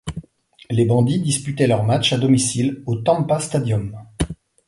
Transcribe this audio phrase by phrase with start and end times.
[0.71, 3.95] Les Bandits disputaient leurs matchs à domicile au Tampa Stadium.